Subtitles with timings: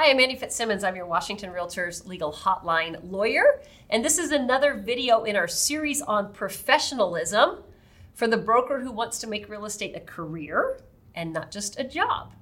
[0.00, 0.82] Hi, I'm Annie Fitzsimmons.
[0.82, 3.60] I'm your Washington Realtors legal hotline lawyer.
[3.90, 7.58] And this is another video in our series on professionalism
[8.14, 10.80] for the broker who wants to make real estate a career
[11.14, 12.32] and not just a job.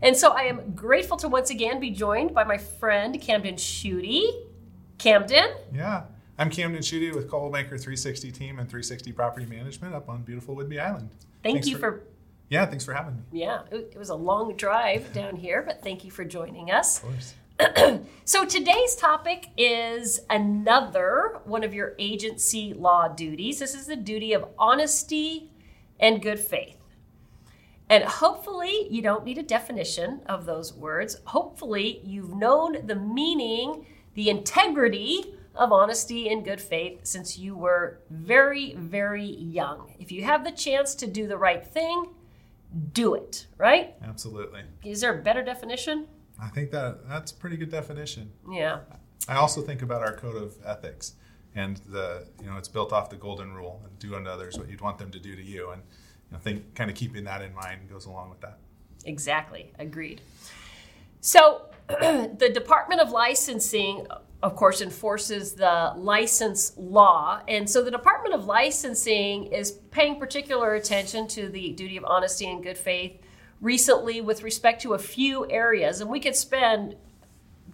[0.00, 4.46] And so I am grateful to once again be joined by my friend Camden Schutte.
[4.96, 5.56] Camden?
[5.74, 6.04] Yeah.
[6.38, 10.56] I'm Camden Schutte with Coldwell Banker 360 Team and 360 Property Management up on beautiful
[10.56, 11.10] Whidbey Island.
[11.42, 12.02] Thank thanks you for, for,
[12.48, 13.22] Yeah, thanks for having me.
[13.32, 16.98] Yeah, it was a long drive down here, but thank you for joining us.
[16.98, 17.34] Of course.
[18.24, 23.60] so today's topic is another one of your agency law duties.
[23.60, 25.52] This is the duty of honesty
[26.00, 26.78] and good faith.
[27.88, 31.18] And hopefully, you don't need a definition of those words.
[31.26, 38.00] Hopefully, you've known the meaning, the integrity of honesty and good faith since you were
[38.10, 39.94] very, very young.
[39.98, 42.08] If you have the chance to do the right thing,
[42.92, 43.94] do it, right?
[44.02, 44.62] Absolutely.
[44.84, 46.06] Is there a better definition?
[46.40, 48.32] I think that that's a pretty good definition.
[48.50, 48.80] Yeah.
[49.28, 51.14] I also think about our code of ethics
[51.54, 54.68] and the you know it's built off the golden rule and do unto others what
[54.68, 55.82] you'd want them to do to you and
[56.28, 58.58] you know think kind of keeping that in mind goes along with that.
[59.04, 59.72] Exactly.
[59.78, 60.20] Agreed.
[61.20, 64.06] So the Department of Licensing
[64.44, 67.40] of course, enforces the license law.
[67.48, 72.50] And so the Department of Licensing is paying particular attention to the duty of honesty
[72.50, 73.18] and good faith
[73.62, 76.02] recently with respect to a few areas.
[76.02, 76.94] And we could spend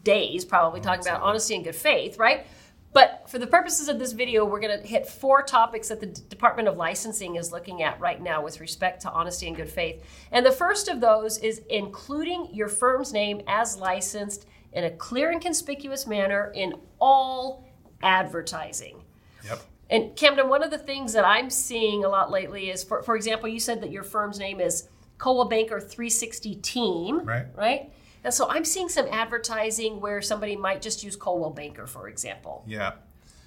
[0.04, 2.46] days probably talking about honesty and good faith, right?
[2.92, 6.06] But for the purposes of this video, we're going to hit four topics that the
[6.06, 10.04] Department of Licensing is looking at right now with respect to honesty and good faith.
[10.30, 15.30] And the first of those is including your firm's name as licensed in a clear
[15.30, 17.68] and conspicuous manner in all
[18.02, 19.02] advertising.
[19.44, 19.62] Yep.
[19.90, 23.16] And Camden, one of the things that I'm seeing a lot lately is, for, for
[23.16, 27.46] example, you said that your firm's name is Coldwell Banker 360 Team, right?
[27.56, 27.92] Right.
[28.22, 32.62] And so I'm seeing some advertising where somebody might just use Coldwell Banker, for example.
[32.66, 32.92] Yeah.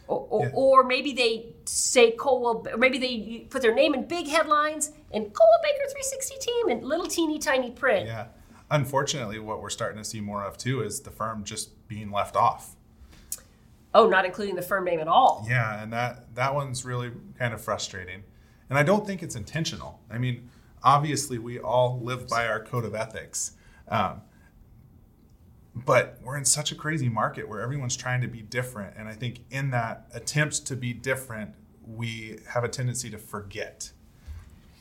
[0.07, 0.51] Or, or, yeah.
[0.53, 5.23] or, maybe they say Coldwell, or maybe they put their name in big headlines and
[5.23, 8.07] Coldwell Banker 360 Team in little teeny tiny print.
[8.07, 8.25] Yeah
[8.73, 12.35] unfortunately, what we're starting to see more of too is the firm just being left
[12.35, 12.75] off.
[13.93, 15.45] Oh, not including the firm name at all.
[15.47, 18.23] Yeah, and that that one's really kind of frustrating.
[18.69, 20.01] And I don't think it's intentional.
[20.09, 20.49] I mean,
[20.83, 23.51] obviously, we all live by our code of ethics.
[23.87, 24.21] Um,
[25.75, 28.95] but we're in such a crazy market where everyone's trying to be different.
[28.97, 31.53] And I think in that attempt to be different,
[31.85, 33.91] we have a tendency to forget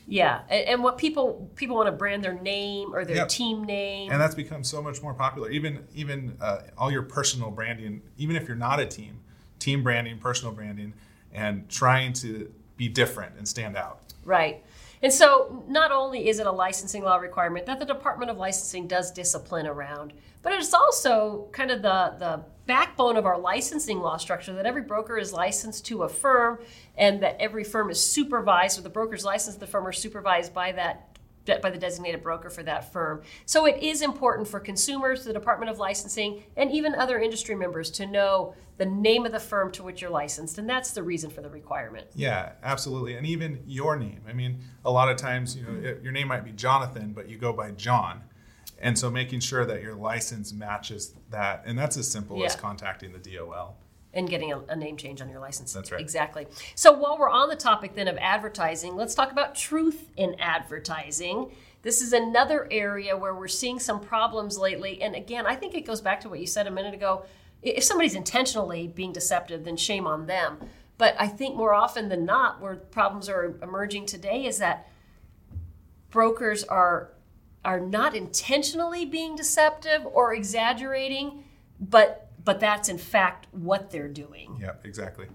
[0.07, 3.29] yeah, and, and, what people people want to brand their name or their yep.
[3.29, 5.51] team name, and that's become so much more popular.
[5.51, 9.21] Even even uh, all your personal branding, even if you're not a team,
[9.59, 10.93] team branding, personal branding,
[11.33, 14.01] and trying to be different and stand out.
[14.25, 14.65] Right.
[15.03, 18.87] And so, not only is it a licensing law requirement that the Department of Licensing
[18.87, 24.17] does discipline around, but it's also kind of the, the backbone of our licensing law
[24.17, 26.61] structure that every broker is licensed to a firm
[26.97, 30.71] and that every firm is supervised, or the broker's licensed the firm are supervised by
[30.71, 31.12] that
[31.45, 33.23] by the designated broker for that firm.
[33.47, 37.91] So it is important for consumers, the Department of Licensing, and even other industry members
[37.93, 41.31] to know the name of the firm to which you're licensed, and that's the reason
[41.31, 42.07] for the requirement.
[42.15, 44.21] Yeah, absolutely, and even your name.
[44.29, 47.39] I mean, a lot of times, you know, your name might be Jonathan, but you
[47.39, 48.23] go by John.
[48.81, 52.47] And so making sure that your license matches that, and that's as simple yeah.
[52.47, 53.77] as contacting the DOL
[54.15, 55.73] and getting a, a, name change on your license.
[55.73, 56.01] That's right.
[56.01, 56.47] Exactly.
[56.75, 61.51] So while we're on the topic then of advertising, let's talk about truth in advertising.
[61.83, 65.03] This is another area where we're seeing some problems lately.
[65.03, 67.25] And again, I think it goes back to what you said a minute ago.
[67.63, 70.59] If somebody's intentionally being deceptive, then shame on them.
[70.99, 74.89] But I think more often than not, where problems are emerging today is that
[76.11, 77.13] brokers are
[77.65, 81.45] are not intentionally being deceptive or exaggerating,
[81.79, 84.59] but but that's in fact what they're doing.
[84.61, 85.27] Yeah, exactly.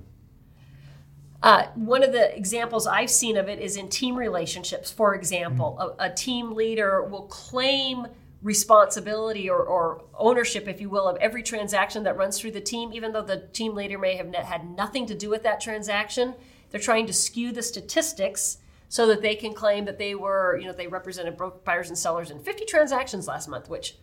[1.44, 4.92] Uh, one of the examples I've seen of it is in team relationships.
[4.92, 6.02] For example, mm-hmm.
[6.02, 8.08] a, a, team leader will claim
[8.42, 12.92] responsibility or, or, ownership, if you will, of every transaction that runs through the team,
[12.92, 16.34] even though the team leader may have had nothing to do with that transaction.
[16.70, 18.58] They're trying to skew the statistics
[18.90, 22.32] so that they can claim that they were, you know, they represented buyers and sellers
[22.32, 23.98] in 50 transactions last month, which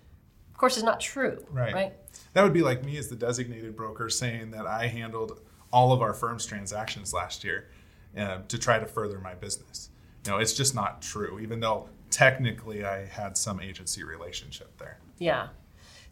[0.65, 1.45] course is not true.
[1.51, 1.75] Right.
[1.75, 1.93] Right.
[2.33, 5.41] That would be like me as the designated broker saying that I handled
[5.71, 7.69] all of our firm's transactions last year
[8.17, 9.91] uh, to try to further my business.
[10.25, 15.01] You know, it's just not true, even though technically I had some agency relationship there.
[15.19, 15.49] Yeah.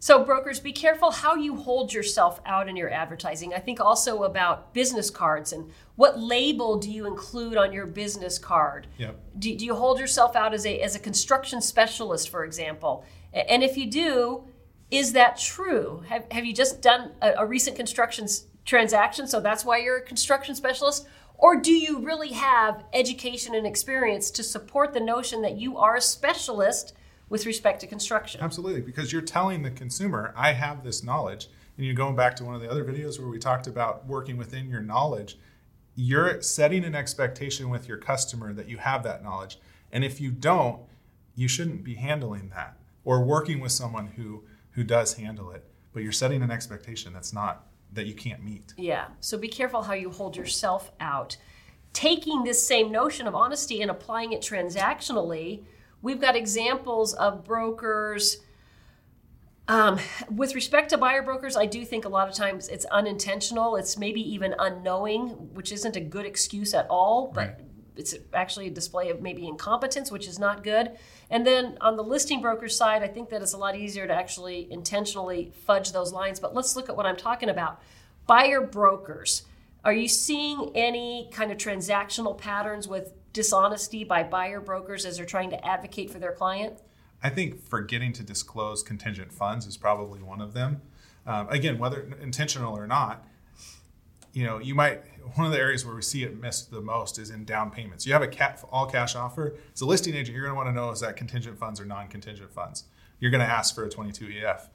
[0.05, 3.53] So, brokers, be careful how you hold yourself out in your advertising.
[3.53, 8.37] I think also about business cards and what label do you include on your business
[8.37, 8.87] card?
[8.97, 9.17] Yep.
[9.39, 13.05] Do, do you hold yourself out as a, as a construction specialist, for example?
[13.31, 14.43] And if you do,
[14.91, 16.03] Is that true?
[16.09, 19.97] Have, have you just done a, a recent construction s- transaction, so that's why you're
[19.97, 21.07] a construction specialist?
[21.35, 25.95] Or do you really have education and experience to support the notion that you are
[25.95, 26.93] a specialist
[27.29, 28.41] with respect to construction?
[28.41, 31.49] Absolutely, because you're telling the consumer, I have this knowledge.
[31.75, 34.37] And you're going back to one of the other videos where we talked about working
[34.37, 35.39] within your knowledge.
[35.95, 39.57] You're setting an expectation with your customer that you have that knowledge.
[39.91, 40.81] And if you don't,
[41.35, 45.63] you shouldn't be handling that or working with someone who who does handle it.
[45.93, 48.73] But you're setting an expectation that's not that you can't meet.
[48.77, 49.05] Yeah.
[49.19, 51.37] So be careful how you hold yourself out.
[51.93, 55.63] Taking this same notion of honesty and applying it transactionally,
[56.03, 58.37] we've got examples of brokers.
[59.67, 59.97] Um,
[60.29, 63.77] with respect to buyer brokers, I do think a lot of times it's unintentional.
[63.77, 67.55] It's maybe even unknowing, which isn't a good excuse at all, but Right.
[67.95, 70.91] it's actually a display of maybe incompetence, which is not good.
[71.29, 74.13] And then on the listing broker side, I think that it's a lot easier to
[74.13, 76.41] actually intentionally fudge those lines.
[76.41, 77.81] But let's look at what I'm talking about.
[78.27, 79.43] Buyer brokers.
[79.85, 85.25] Are you seeing any kind of transactional patterns with dishonesty by buyer brokers as they're
[85.25, 86.79] trying to advocate for their client?
[87.21, 90.81] I think forgetting to disclose contingent funds is probably one of them.
[91.25, 93.25] Um, again, whether intentional or not,
[94.33, 95.01] you know, you might
[95.35, 98.05] one of the areas where we see it missed the most is in down payments.
[98.05, 99.55] You have a ca- all cash offer.
[99.73, 101.85] As a listing agent, you're going to want to know is that contingent funds or
[101.85, 102.85] non-contingent funds.
[103.19, 104.69] You're going to ask for a 22 EF,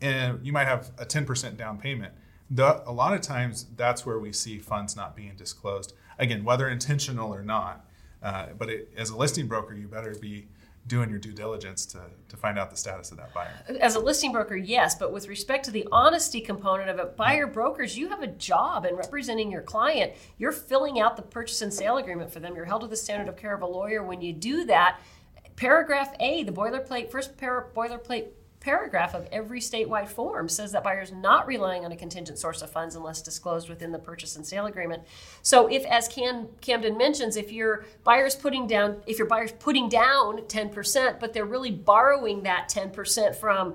[0.00, 2.12] and you might have a 10% down payment.
[2.50, 5.94] The, a lot of times, that's where we see funds not being disclosed.
[6.22, 7.84] Again, whether intentional or not.
[8.22, 10.46] Uh, but it, as a listing broker, you better be
[10.86, 13.50] doing your due diligence to, to find out the status of that buyer.
[13.80, 17.48] As a listing broker, yes, but with respect to the honesty component of it, buyer
[17.48, 20.12] brokers, you have a job in representing your client.
[20.38, 22.54] You're filling out the purchase and sale agreement for them.
[22.54, 24.04] You're held to the standard of care of a lawyer.
[24.04, 25.00] When you do that,
[25.56, 28.26] paragraph A, the boilerplate, first par- boilerplate
[28.62, 32.70] paragraph of every statewide form says that buyers not relying on a contingent source of
[32.70, 35.02] funds unless disclosed within the purchase and sale agreement.
[35.42, 39.88] So if as Cam, Camden mentions, if your buyer's putting down if your buyer's putting
[39.88, 43.74] down 10%, but they're really borrowing that 10% from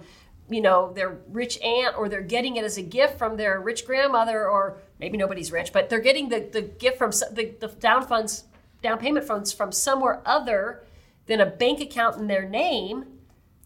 [0.50, 3.86] you know their rich aunt or they're getting it as a gift from their rich
[3.86, 8.08] grandmother or maybe nobody's rich but they're getting the, the gift from the, the down
[8.08, 8.46] funds
[8.82, 10.86] down payment funds from somewhere other
[11.26, 13.17] than a bank account in their name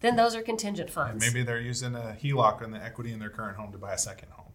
[0.02, 3.30] then those are contingent funds Maybe they're using a HELOC on the equity in their
[3.30, 4.52] current home to buy a second home.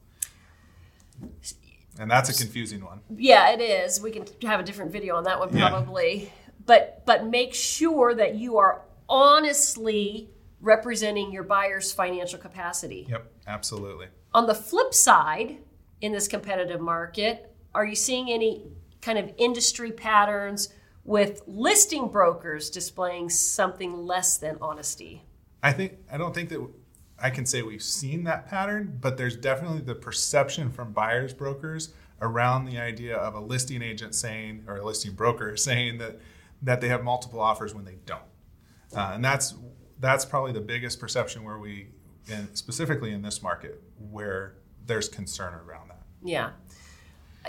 [1.99, 3.01] And that's a confusing one.
[3.15, 3.99] Yeah, it is.
[3.99, 5.69] We can have a different video on that one Yeah.
[5.69, 6.31] probably.
[6.65, 10.29] But but make sure that you are honestly
[10.61, 13.07] representing your buyer's financial capacity.
[13.09, 14.07] Yep, absolutely.
[14.33, 15.57] On the flip side,
[16.01, 18.63] in this competitive market, are you seeing any
[19.01, 20.69] kind of industry patterns
[21.03, 25.23] with listing brokers displaying something less than honesty?
[25.63, 26.65] I think I don't think that
[27.19, 31.93] I can say we've seen that pattern, but there's definitely the perception from buyers brokers
[32.21, 36.19] around the idea of a listing agent saying or a listing broker saying that
[36.61, 38.21] that they have multiple offers when they don't,
[38.95, 39.55] uh, and that's
[39.99, 41.87] that's probably the biggest perception where we,
[42.27, 43.81] in, specifically in this market,
[44.11, 44.55] where
[44.85, 46.03] there's concern around that.
[46.23, 46.51] Yeah.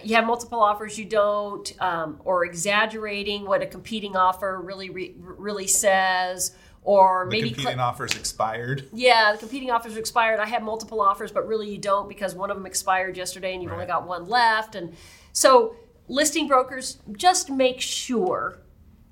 [0.03, 5.15] You have multiple offers, you don't, um, or exaggerating what a competing offer really re-
[5.19, 8.89] really says, or The maybe competing cl- offers expired.
[8.93, 10.41] yeah, the competing offers expired.
[10.41, 13.63] I have multiple offers, but really you don't because one of them expired yesterday and
[13.63, 14.75] you've only got one left.
[14.75, 14.95] And
[15.33, 15.77] so,
[16.09, 18.59] listing brokers just make sure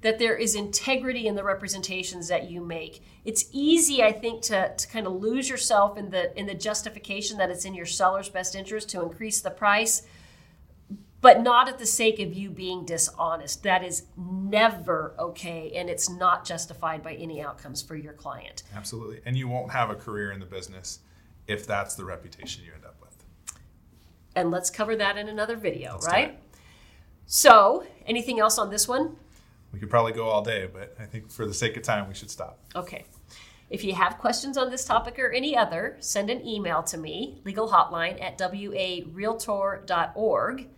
[0.02, 3.02] that there is integrity in the representations that you make.
[3.24, 7.38] It's easy, I think, to, to kind of lose yourself in the in the justification
[7.38, 10.02] that it's in your seller's best interest to increase the price,
[11.20, 13.64] but not at the sake of you being dishonest.
[13.64, 14.04] That is
[14.50, 18.62] never okay, and it's not justified by any outcomes for your client.
[18.74, 19.20] Absolutely.
[19.24, 21.00] And you won't have a career in the business
[21.46, 23.24] if that's the reputation you end up with.
[24.34, 26.38] and let's cover that in another video, Let's right?
[27.26, 29.16] So, anything else on this one?
[29.72, 32.14] We could probably go all day, but I think for the sake of time, we
[32.14, 32.60] should stop.
[32.74, 33.04] Okay.
[33.68, 37.40] If you have questions on this topic or any other, send an email to me,
[37.44, 40.68] legal hotline at warealtor.org.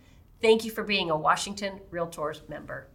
[0.41, 2.87] Thank you for being a Washington Realtors member.